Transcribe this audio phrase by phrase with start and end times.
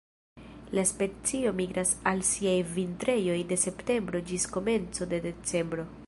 [0.77, 5.87] La specio migras al siaj vintrejoj de septembro ĝis komenco de decembro.